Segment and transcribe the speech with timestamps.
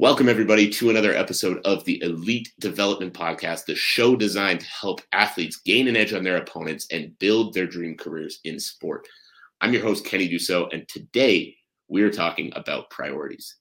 [0.00, 5.02] Welcome, everybody, to another episode of the Elite Development Podcast, the show designed to help
[5.12, 9.06] athletes gain an edge on their opponents and build their dream careers in sport.
[9.60, 11.54] I'm your host, Kenny Dussault, and today
[11.88, 13.56] we're talking about priorities.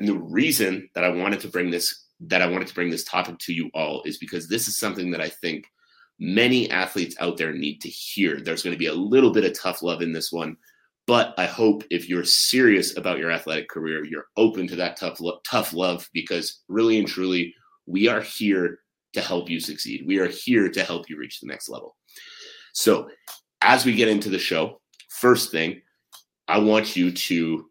[0.00, 3.04] And the reason that I wanted to bring this that I wanted to bring this
[3.04, 5.66] topic to you all is because this is something that I think
[6.18, 8.40] many athletes out there need to hear.
[8.40, 10.56] There's going to be a little bit of tough love in this one,
[11.06, 15.20] but I hope if you're serious about your athletic career, you're open to that tough
[15.20, 17.54] lo- tough love because really and truly
[17.86, 18.78] we are here
[19.14, 20.04] to help you succeed.
[20.06, 21.96] We are here to help you reach the next level.
[22.72, 23.08] So,
[23.60, 25.82] as we get into the show, first thing,
[26.48, 27.66] I want you to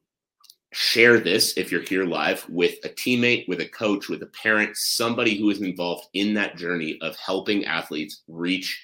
[0.74, 4.72] share this if you're here live with a teammate, with a coach, with a parent,
[4.76, 8.82] somebody who is involved in that journey of helping athletes reach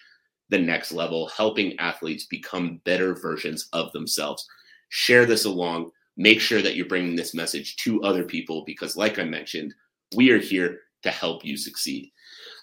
[0.49, 4.47] the next level, helping athletes become better versions of themselves.
[4.89, 5.91] Share this along.
[6.15, 9.73] Make sure that you're bringing this message to other people because, like I mentioned,
[10.15, 12.11] we are here to help you succeed.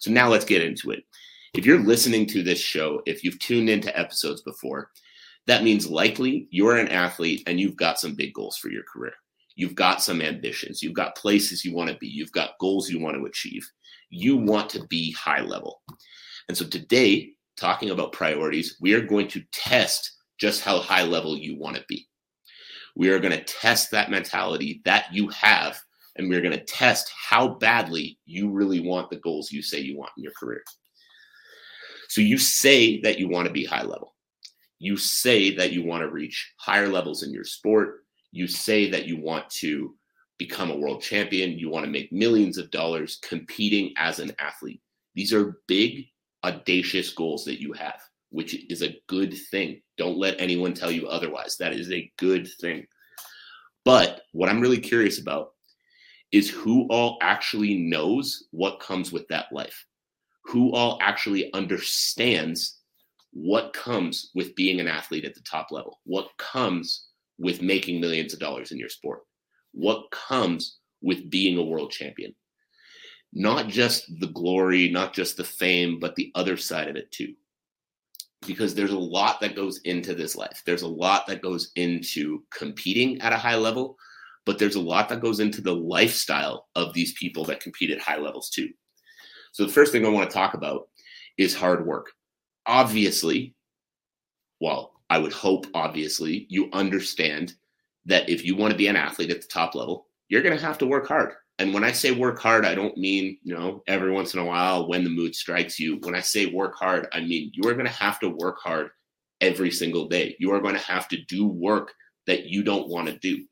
[0.00, 1.05] So, now let's get into it.
[1.55, 4.90] If you're listening to this show, if you've tuned into episodes before,
[5.46, 9.12] that means likely you're an athlete and you've got some big goals for your career.
[9.56, 10.82] You've got some ambitions.
[10.82, 12.08] You've got places you want to be.
[12.08, 13.70] You've got goals you want to achieve.
[14.10, 15.82] You want to be high level.
[16.48, 21.36] And so today, talking about priorities, we are going to test just how high level
[21.36, 22.06] you want to be.
[22.96, 25.80] We are going to test that mentality that you have,
[26.16, 29.96] and we're going to test how badly you really want the goals you say you
[29.96, 30.62] want in your career.
[32.08, 34.14] So you say that you want to be high level
[34.84, 38.05] you say that you want to reach higher levels in your sport.
[38.33, 39.94] You say that you want to
[40.39, 41.58] become a world champion.
[41.58, 44.83] You want to make millions of dollars competing as an athlete.
[45.14, 46.05] These are big,
[46.44, 48.00] audacious goals that you have,
[48.30, 49.80] which is a good thing.
[49.96, 51.56] Don't let anyone tell you otherwise.
[51.56, 52.86] That is a good thing.
[53.84, 55.50] But what I'm really curious about
[56.32, 59.84] is who all actually knows what comes with that life,
[60.44, 62.80] who all actually understands
[63.32, 66.00] what comes with being an athlete at the top level?
[66.05, 69.20] What comes with making millions of dollars in your sport?
[69.72, 72.34] What comes with being a world champion?
[73.34, 77.34] Not just the glory, not just the fame, but the other side of it too.
[78.46, 80.62] Because there's a lot that goes into this life.
[80.64, 83.96] There's a lot that goes into competing at a high level,
[84.44, 88.00] but there's a lot that goes into the lifestyle of these people that compete at
[88.00, 88.68] high levels too.
[89.52, 90.89] So the first thing I want to talk about
[91.39, 92.12] is hard work
[92.67, 93.55] obviously,
[94.61, 97.55] well, I would hope, obviously, you understand
[98.06, 100.64] that if you want to be an athlete at the top level, you're going to
[100.64, 101.34] have to work hard.
[101.59, 104.45] And when I say work hard, I don't mean, you know, every once in a
[104.45, 105.98] while when the mood strikes you.
[106.03, 108.91] When I say work hard, I mean you are going to have to work hard
[109.41, 110.37] every single day.
[110.39, 111.92] You are going to have to do work
[112.27, 113.45] that you don't want to do.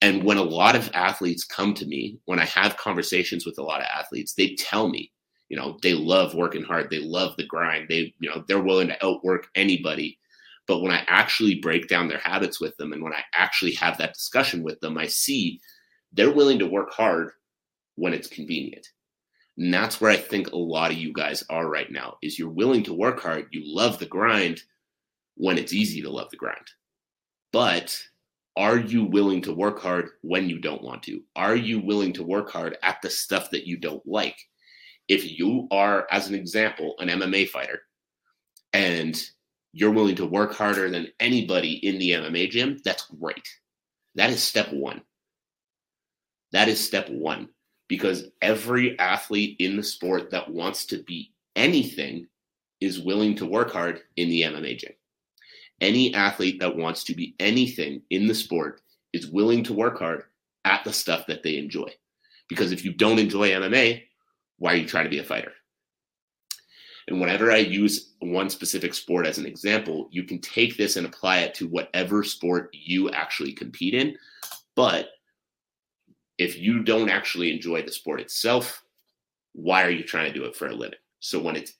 [0.00, 3.62] And when a lot of athletes come to me, when I have conversations with a
[3.62, 5.10] lot of athletes, they tell me,
[5.48, 8.88] you know they love working hard they love the grind they you know they're willing
[8.88, 10.18] to outwork anybody
[10.66, 13.96] but when i actually break down their habits with them and when i actually have
[13.98, 15.60] that discussion with them i see
[16.16, 17.30] they're willing to work hard
[17.96, 18.88] when it's convenient
[19.58, 22.48] and that's where i think a lot of you guys are right now is you're
[22.48, 24.60] willing to work hard you love the grind
[25.36, 26.66] when it's easy to love the grind
[27.52, 27.98] but
[28.56, 32.22] are you willing to work hard when you don't want to are you willing to
[32.22, 34.36] work hard at the stuff that you don't like
[35.08, 37.80] if you are, as an example, an MMA fighter
[38.72, 39.20] and
[39.72, 43.48] you're willing to work harder than anybody in the MMA gym, that's great.
[44.14, 45.02] That is step one.
[46.56, 47.50] That is step one
[47.86, 52.28] because every athlete in the sport that wants to be anything
[52.80, 54.94] is willing to work hard in the MMA gym.
[55.82, 58.80] Any athlete that wants to be anything in the sport
[59.12, 60.22] is willing to work hard
[60.64, 61.92] at the stuff that they enjoy.
[62.48, 64.04] Because if you don't enjoy MMA,
[64.56, 65.52] why are you trying to be a fighter?
[67.06, 71.06] And whenever I use one specific sport as an example, you can take this and
[71.06, 74.16] apply it to whatever sport you actually compete in.
[74.74, 75.10] But
[76.38, 78.82] if you don't actually enjoy the sport itself,
[79.52, 80.98] why are you trying to do it for a living?
[81.20, 81.74] So when it's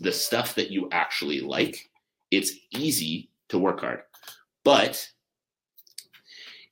[0.00, 1.90] the stuff that you actually like,
[2.30, 4.00] it's easy to work hard.
[4.64, 5.08] But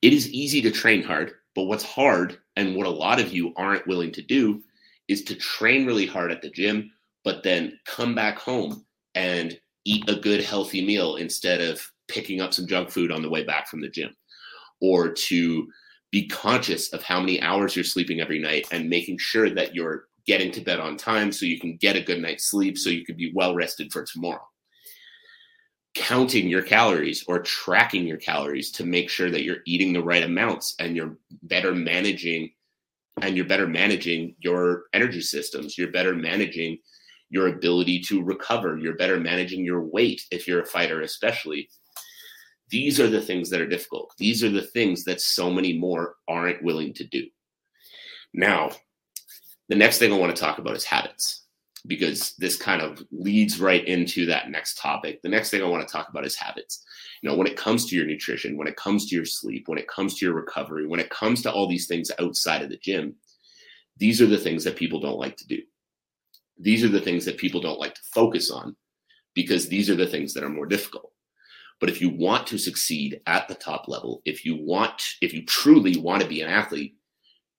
[0.03, 1.33] it is easy to train hard.
[1.55, 4.63] But what's hard, and what a lot of you aren't willing to do,
[5.09, 6.91] is to train really hard at the gym,
[7.25, 12.53] but then come back home and eat a good healthy meal instead of picking up
[12.55, 14.15] some junk food on the way back from the gym
[14.81, 15.69] or to
[16.13, 20.05] be conscious of how many hours you're sleeping every night and making sure that you're
[20.27, 23.05] getting to bed on time so you can get a good night's sleep so you
[23.05, 24.47] can be well rested for tomorrow.
[25.95, 30.23] Counting your calories or tracking your calories to make sure that you're eating the right
[30.23, 32.51] amounts and you're better managing
[33.23, 35.77] and you're better managing your energy systems.
[35.77, 36.79] You're better managing
[37.31, 38.79] your ability to recover.
[38.79, 41.69] You're better managing your weight if you're a fighter especially
[42.73, 46.17] these are the things that are difficult these are the things that so many more
[46.27, 47.25] aren't willing to do
[48.35, 48.71] now
[49.69, 51.43] the next thing i want to talk about is habits
[51.87, 55.21] because this kind of leads right into that next topic.
[55.23, 56.85] The next thing I want to talk about is habits.
[57.23, 59.79] You know, when it comes to your nutrition, when it comes to your sleep, when
[59.79, 62.77] it comes to your recovery, when it comes to all these things outside of the
[62.77, 63.17] gym,
[63.97, 65.59] these are the things that people don't like to do.
[66.59, 68.77] These are the things that people don't like to focus on
[69.35, 71.12] because these are the things that are more difficult.
[71.83, 75.45] But if you want to succeed at the top level, if you want, if you
[75.45, 76.95] truly want to be an athlete,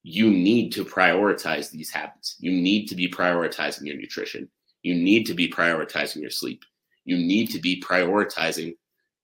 [0.02, 2.38] you need to prioritize these habits.
[2.40, 4.48] You need to be prioritizing your nutrition.
[4.82, 6.64] You need to be prioritizing your sleep.
[7.04, 8.78] You need to be prioritizing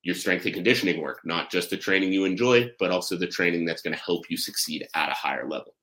[0.04, 3.64] your strength and conditioning work, not just the training you enjoy, but also the training
[3.64, 5.76] that's going to help you succeed at a higher level.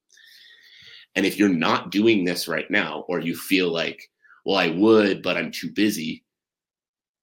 [1.15, 4.11] And if you're not doing this right now, or you feel like,
[4.45, 6.23] well, I would, but I'm too busy,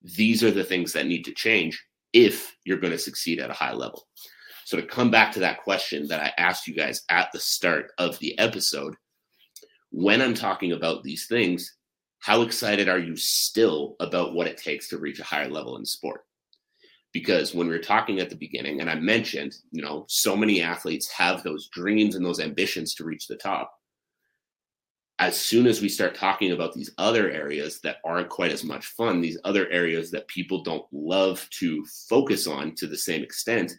[0.04, 3.54] these are the things that need to change if you're going to succeed at a
[3.54, 4.06] high level.
[4.66, 7.92] So, to come back to that question that I asked you guys at the start
[7.98, 8.94] of the episode,
[9.90, 11.76] when I'm talking about these things,
[12.20, 15.84] how excited are you still about what it takes to reach a higher level in
[15.84, 16.22] sport?
[17.12, 20.62] Because when we were talking at the beginning, and I mentioned, you know, so many
[20.62, 23.72] athletes have those dreams and those ambitions to reach the top.
[25.20, 28.86] As soon as we start talking about these other areas that aren't quite as much
[28.86, 33.72] fun, these other areas that people don't love to focus on to the same extent,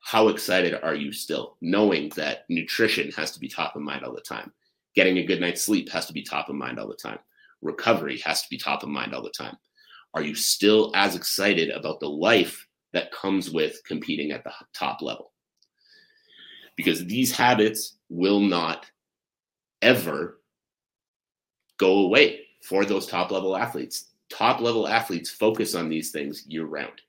[0.00, 4.14] how excited are you still knowing that nutrition has to be top of mind all
[4.14, 4.52] the time?
[4.94, 7.18] Getting a good night's sleep has to be top of mind all the time.
[7.62, 9.56] Recovery has to be top of mind all the time.
[10.12, 15.02] Are you still as excited about the life that comes with competing at the top
[15.02, 15.32] level?
[16.76, 18.88] Because these habits will not
[19.82, 20.38] ever
[21.78, 26.66] go away for those top level athletes top level athletes focus on these things year
[26.66, 27.00] round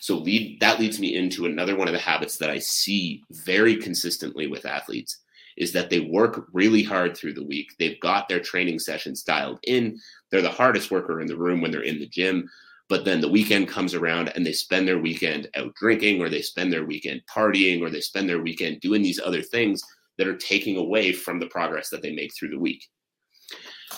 [0.00, 3.76] so lead, that leads me into another one of the habits that I see very
[3.76, 5.18] consistently with athletes
[5.56, 7.74] is that they work really hard through the week.
[7.78, 9.98] They've got their training sessions dialed in.
[10.30, 12.48] They're the hardest worker in the room when they're in the gym.
[12.88, 16.42] But then the weekend comes around and they spend their weekend out drinking or they
[16.42, 19.82] spend their weekend partying or they spend their weekend doing these other things
[20.16, 22.84] that are taking away from the progress that they make through the week.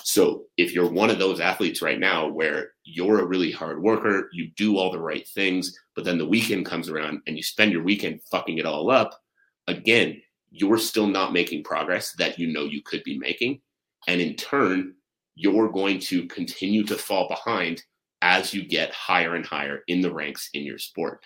[0.04, 4.28] So if you're one of those athletes right now where you're a really hard worker,
[4.32, 7.72] you do all the right things, but then the weekend comes around and you spend
[7.72, 9.18] your weekend fucking it all up,
[9.66, 10.20] again,
[10.50, 13.60] you're still not making progress that you know you could be making.
[14.08, 14.94] And in turn,
[15.34, 17.82] you're going to continue to fall behind
[18.22, 21.24] as you get higher and higher in the ranks in your sport.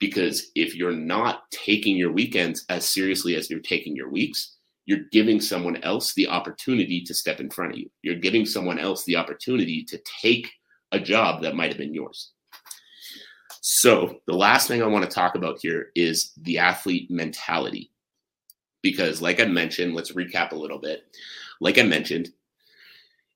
[0.00, 4.57] Because if you're not taking your weekends as seriously as you're taking your weeks,
[4.88, 7.90] you're giving someone else the opportunity to step in front of you.
[8.00, 10.50] You're giving someone else the opportunity to take
[10.92, 12.32] a job that might have been yours.
[13.60, 17.90] So, the last thing I want to talk about here is the athlete mentality.
[18.80, 21.02] Because, like I mentioned, let's recap a little bit.
[21.60, 22.30] Like I mentioned,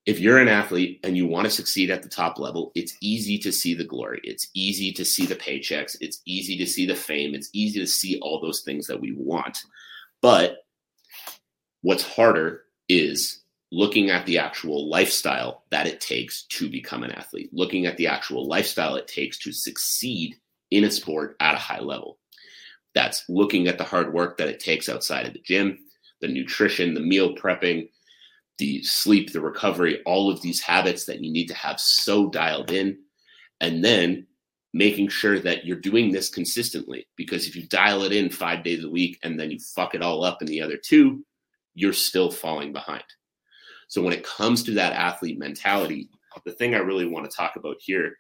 [0.06, 3.36] if you're an athlete and you want to succeed at the top level, it's easy
[3.36, 4.22] to see the glory.
[4.24, 5.98] It's easy to see the paychecks.
[6.00, 7.34] It's easy to see the fame.
[7.34, 9.58] It's easy to see all those things that we want.
[10.22, 10.62] But
[11.82, 17.50] What's harder is looking at the actual lifestyle that it takes to become an athlete,
[17.52, 20.36] looking at the actual lifestyle it takes to succeed
[20.70, 22.18] in a sport at a high level.
[22.94, 25.78] That's looking at the hard work that it takes outside of the gym,
[26.20, 27.88] the nutrition, the meal prepping,
[28.58, 32.70] the sleep, the recovery, all of these habits that you need to have so dialed
[32.70, 32.98] in.
[33.60, 34.26] And then
[34.74, 37.06] making sure that you're doing this consistently.
[37.16, 40.02] Because if you dial it in five days a week and then you fuck it
[40.02, 41.24] all up in the other two,
[41.74, 43.04] you're still falling behind.
[43.88, 46.08] So when it comes to that athlete mentality,
[46.44, 48.14] the thing I really want to talk about here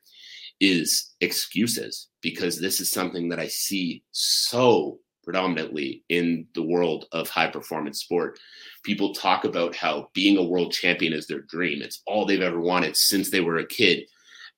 [0.60, 7.28] is excuses because this is something that I see so predominantly in the world of
[7.28, 8.38] high performance sport.
[8.84, 11.80] People talk about how being a world champion is their dream.
[11.80, 14.04] It's all they've ever wanted since they were a kid.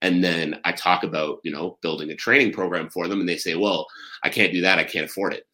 [0.02, 3.36] And then I talk about, you know, building a training program for them and they
[3.36, 3.86] say, "Well,
[4.22, 4.78] I can't do that.
[4.78, 5.46] I can't afford it."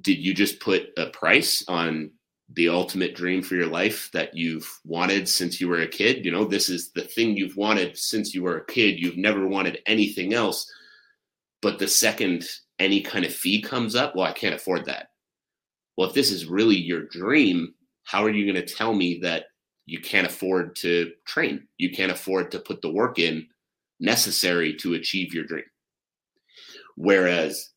[0.00, 2.10] Did you just put a price on
[2.54, 6.24] the ultimate dream for your life that you've wanted since you were a kid.
[6.24, 8.98] You know, this is the thing you've wanted since you were a kid.
[8.98, 10.70] You've never wanted anything else.
[11.62, 12.44] But the second
[12.78, 15.10] any kind of fee comes up, well, I can't afford that.
[15.96, 19.44] Well, if this is really your dream, how are you going to tell me that
[19.86, 21.68] you can't afford to train?
[21.78, 23.46] You can't afford to put the work in
[24.00, 25.64] necessary to achieve your dream.
[26.96, 27.70] Whereas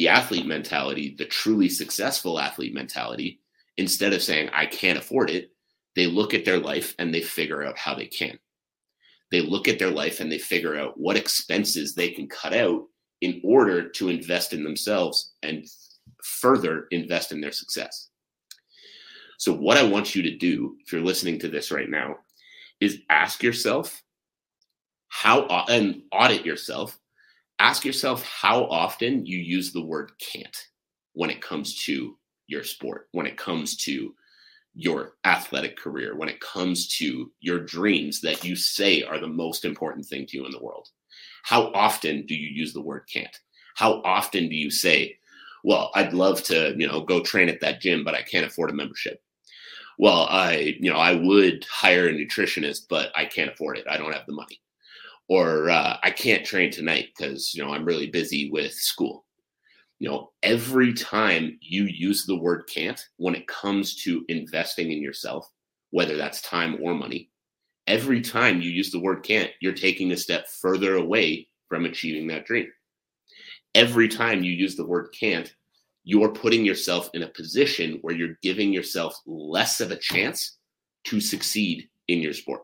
[0.00, 3.38] the athlete mentality, the truly successful athlete mentality,
[3.76, 5.50] instead of saying, I can't afford it,
[5.94, 8.38] they look at their life and they figure out how they can.
[9.30, 12.84] They look at their life and they figure out what expenses they can cut out
[13.20, 15.66] in order to invest in themselves and
[16.24, 18.08] further invest in their success.
[19.36, 22.16] So, what I want you to do, if you're listening to this right now,
[22.80, 24.02] is ask yourself
[25.08, 26.98] how and audit yourself.
[27.60, 30.56] Ask yourself how often you use the word can't
[31.12, 34.14] when it comes to your sport, when it comes to
[34.74, 39.66] your athletic career, when it comes to your dreams that you say are the most
[39.66, 40.88] important thing to you in the world.
[41.42, 43.38] How often do you use the word can't?
[43.74, 45.18] How often do you say,
[45.62, 48.70] well, I'd love to, you know, go train at that gym, but I can't afford
[48.70, 49.22] a membership.
[49.98, 53.84] Well, I, you know, I would hire a nutritionist, but I can't afford it.
[53.86, 54.62] I don't have the money.
[55.30, 59.24] Or uh, I can't train tonight because, you know, I'm really busy with school
[60.00, 65.02] you know, every time you use the word can't when it comes to investing in
[65.02, 65.46] yourself,
[65.90, 67.30] whether that's time or money,
[67.86, 72.26] every time you use the word can't, you're taking a step further away from achieving
[72.28, 72.66] that dream.
[73.74, 75.54] Every time you use the word can't,
[76.02, 80.56] you're putting yourself in a position where you're giving yourself less of a chance
[81.04, 82.62] to succeed in your sport.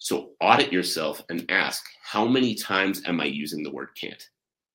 [0.00, 4.28] So audit yourself and ask, how many times am I using the word can't?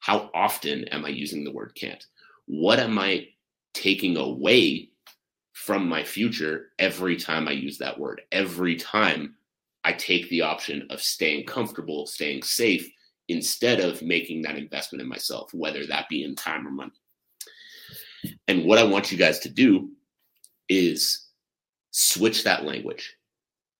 [0.05, 2.05] how often am I using the word can't?
[2.45, 3.29] What am I
[3.73, 4.89] taking away
[5.53, 8.21] from my future every time I use that word?
[8.31, 9.33] Every time
[9.83, 12.87] I take the option of staying comfortable, staying safe,
[13.29, 16.91] instead of making that investment in myself, whether that be in time or money.
[18.47, 19.89] And what I want you guys to do
[20.69, 21.29] is
[21.89, 23.14] switch that language.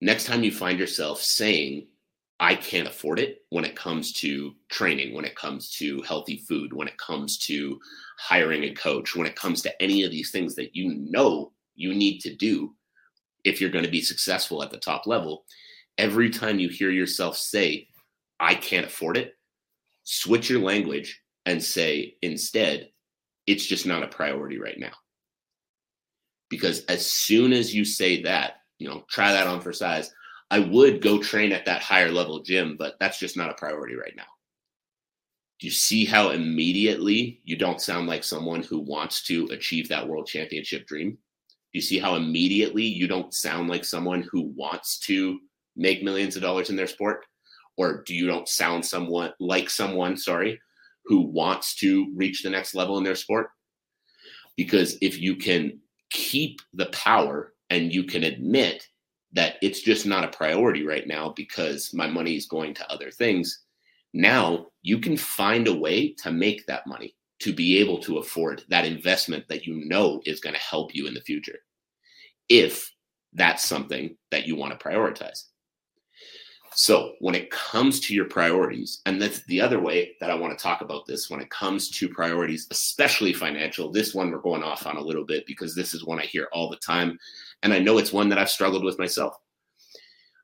[0.05, 1.87] Next time you find yourself saying,
[2.39, 6.73] I can't afford it when it comes to training, when it comes to healthy food,
[6.73, 7.79] when it comes to
[8.19, 11.95] hiring a coach, when it comes to any of these things that you know you
[11.95, 12.75] need to do
[13.45, 15.43] if you're going to be successful at the top level.
[15.97, 17.87] Every time you hear yourself say,
[18.39, 19.33] I can't afford it,
[20.03, 22.91] switch your language and say instead,
[23.47, 24.93] it's just not a priority right now.
[26.51, 30.11] Because as soon as you say that, you know, try that on for size
[30.51, 33.95] I would go train at that higher level gym, but that's just not a priority
[33.95, 34.23] right now.
[35.59, 40.07] Do you see how immediately you don't sound like someone who wants to achieve that
[40.07, 41.11] world championship dream?
[41.11, 41.17] Do
[41.73, 45.39] you see how immediately you don't sound like someone who wants to
[45.75, 47.25] make millions of dollars in their sport?
[47.77, 50.59] Or do you don't sound someone like someone, sorry,
[51.05, 53.49] who wants to reach the next level in their sport?
[54.55, 55.79] Because if you can
[56.09, 58.87] keep the power and you can admit
[59.33, 63.11] that it's just not a priority right now because my money is going to other
[63.11, 63.63] things.
[64.13, 68.63] Now you can find a way to make that money to be able to afford
[68.69, 71.59] that investment that you know is going to help you in the future.
[72.47, 72.89] If
[73.33, 75.43] that's something that you want to prioritize.
[76.77, 80.57] So, when it comes to your priorities, and that's the other way that I want
[80.57, 84.61] to talk about this when it comes to priorities, especially financial, this one we're going
[84.61, 87.17] off on a little bit because this is one I hear all the time.
[87.63, 89.35] And I know it's one that I've struggled with myself,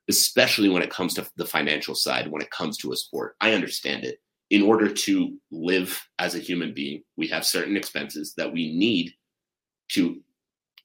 [0.08, 3.36] especially when it comes to the financial side, when it comes to a sport.
[3.40, 4.18] I understand it.
[4.50, 9.12] In order to live as a human being, we have certain expenses that we need
[9.92, 10.20] to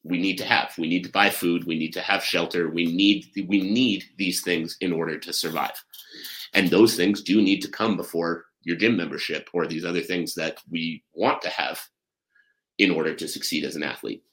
[0.03, 0.73] we need to have.
[0.77, 1.65] We need to buy food.
[1.65, 2.69] We need to have shelter.
[2.69, 5.83] We need we need these things in order to survive,
[6.53, 10.33] and those things do need to come before your gym membership or these other things
[10.35, 11.81] that we want to have
[12.77, 14.23] in order to succeed as an athlete.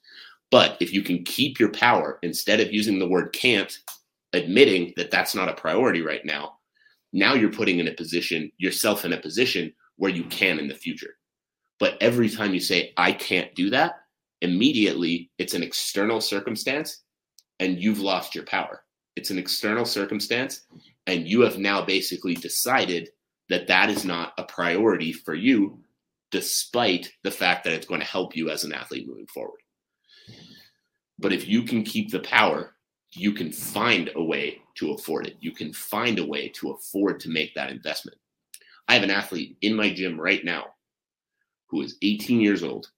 [0.55, 3.77] But if you can keep your power instead of using the word can't,
[4.31, 6.59] admitting that that's not a priority right now,
[7.11, 10.73] now you're putting in a position yourself in a position where you can in the
[10.73, 11.15] future.
[11.77, 13.95] But every time you say I can't do that,
[14.39, 17.03] immediately it's an external circumstance
[17.59, 18.85] and you've lost your power.
[19.17, 20.61] It's an external circumstance
[21.05, 23.09] and you have now basically decided
[23.49, 25.81] that that is not a priority for you
[26.31, 29.59] despite the fact that it's going to help you as an athlete moving forward.
[31.19, 32.75] But if you can keep the power,
[33.13, 35.37] you can find a way to afford it.
[35.39, 38.17] You can find a way to afford to make that investment.
[38.87, 40.65] I have an athlete in my gym right now
[41.67, 42.89] who is 18 years old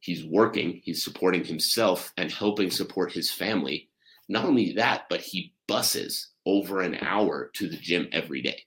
[0.00, 3.88] He's working, he's supporting himself and helping support his family.
[4.28, 8.62] Not only that, but he buses over an hour to the gym every day.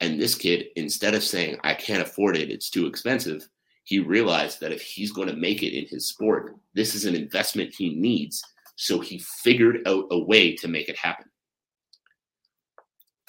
[0.00, 3.48] And this kid, instead of saying, I can't afford it, it's too expensive,
[3.84, 7.14] he realized that if he's going to make it in his sport, this is an
[7.14, 8.42] investment he needs.
[8.76, 11.26] So he figured out a way to make it happen.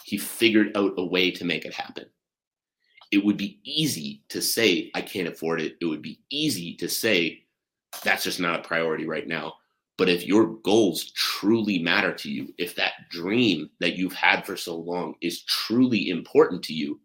[0.03, 2.05] He figured out a way to make it happen.
[3.11, 5.75] It would be easy to say, I can't afford it.
[5.81, 7.43] It would be easy to say,
[8.03, 9.53] that's just not a priority right now.
[9.97, 14.57] But if your goals truly matter to you, if that dream that you've had for
[14.57, 16.99] so long is truly important to you,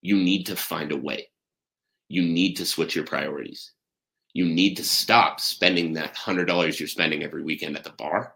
[0.00, 1.28] you need to find a way.
[2.08, 3.72] You need to switch your priorities.
[4.32, 8.34] You need to stop spending that $100 you're spending every weekend at the bar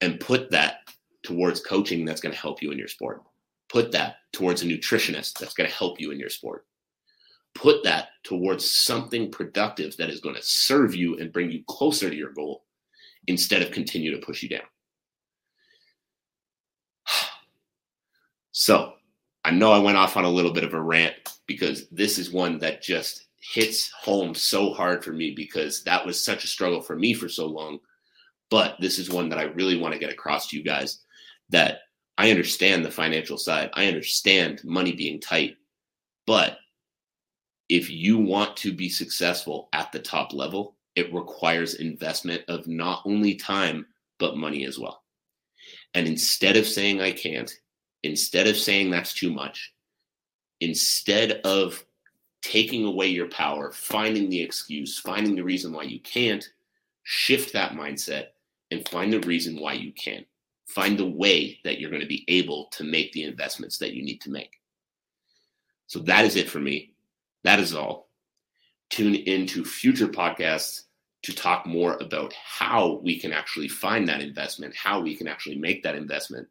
[0.00, 0.80] and put that
[1.22, 3.22] towards coaching that's going to help you in your sport.
[3.68, 6.64] Put that towards a nutritionist that's going to help you in your sport.
[7.54, 12.08] Put that towards something productive that is going to serve you and bring you closer
[12.08, 12.64] to your goal
[13.26, 14.66] instead of continue to push you down.
[18.52, 18.94] So
[19.44, 21.12] I know I went off on a little bit of a rant
[21.46, 26.22] because this is one that just hits home so hard for me because that was
[26.22, 27.78] such a struggle for me for so long.
[28.50, 31.00] But this is one that I really want to get across to you guys
[31.50, 31.80] that
[32.18, 33.70] I understand the financial side.
[33.74, 35.56] I understand money being tight.
[36.26, 36.58] But
[37.68, 43.02] if you want to be successful at the top level, it requires investment of not
[43.04, 43.86] only time,
[44.18, 45.02] but money as well.
[45.94, 47.52] And instead of saying I can't,
[48.02, 49.72] instead of saying that's too much,
[50.60, 51.84] instead of
[52.42, 56.48] taking away your power, finding the excuse, finding the reason why you can't,
[57.02, 58.26] shift that mindset
[58.70, 60.24] and find the reason why you can.
[60.68, 64.02] Find the way that you're going to be able to make the investments that you
[64.02, 64.60] need to make.
[65.86, 66.92] So that is it for me.
[67.44, 68.08] That is all.
[68.90, 70.82] Tune into future podcasts
[71.22, 75.56] to talk more about how we can actually find that investment, how we can actually
[75.56, 76.48] make that investment.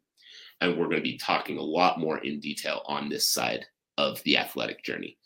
[0.60, 3.66] And we're going to be talking a lot more in detail on this side
[3.98, 5.16] of the athletic journey.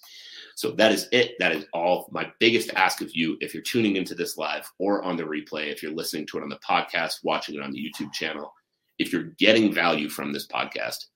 [0.57, 1.33] So that is it.
[1.39, 2.09] That is all.
[2.13, 5.73] My biggest ask of you, if you're tuning into this live or on the replay,
[5.73, 8.53] if you're listening to it on the podcast, watching it on the YouTube channel,
[8.99, 11.07] if you're getting value from this podcast,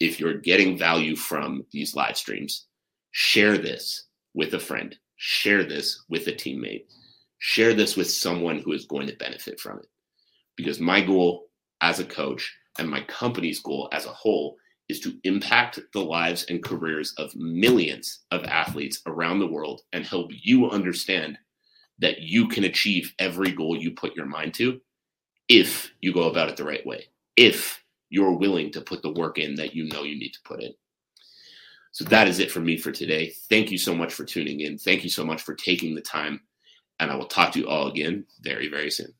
[0.00, 2.66] if you're getting value from these live streams,
[3.12, 6.84] share this with a friend, share this with a teammate
[7.40, 9.86] share this with someone who is going to benefit from it.
[10.56, 11.48] Because my goal
[11.80, 14.56] as a coach and my company's goal as a whole
[14.90, 20.04] is to impact the lives and careers of millions of athletes around the world and
[20.04, 21.38] help you understand
[21.98, 24.80] that you can achieve every goal you put your mind to
[25.48, 29.38] if you go about it the right way, if you're willing to put the work
[29.38, 30.72] in that you know you need to put in.
[31.92, 33.32] So that is it for me for today.
[33.48, 34.78] Thank you so much for tuning in.
[34.78, 36.40] Thank you so much for taking the time
[37.00, 39.12] and I will talk to you all again very, very soon.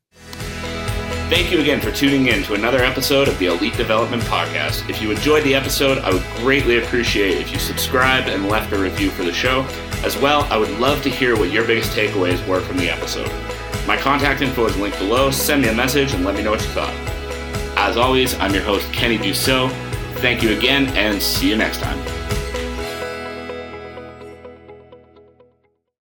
[1.31, 4.91] Thank you again for tuning in to another episode of the Elite Development Podcast.
[4.91, 8.79] If you enjoyed the episode, I would greatly appreciate if you subscribed and left a
[8.79, 9.65] review for the show.
[10.03, 13.31] As well, I would love to hear what your biggest takeaways were from the episode.
[13.87, 15.31] My contact info is linked below.
[15.31, 16.95] Send me a message and let me know what you thought.
[17.79, 19.71] As always, I'm your host, Kenny Dussault.
[20.17, 22.20] Thank you again, and see you next time.